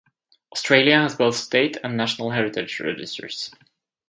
[0.51, 3.51] Australia has both state and national heritage registers.